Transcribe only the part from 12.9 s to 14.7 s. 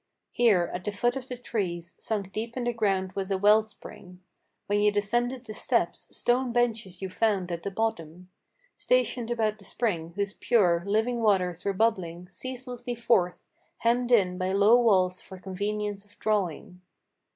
forth, hemmed in by